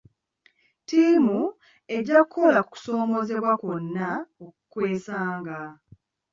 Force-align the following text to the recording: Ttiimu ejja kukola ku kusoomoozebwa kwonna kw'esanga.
Ttiimu 0.81 1.39
ejja 1.95 2.17
kukola 2.23 2.59
ku 2.63 2.69
kusoomoozebwa 2.73 3.51
kwonna 3.61 4.07
kw'esanga. 4.71 5.59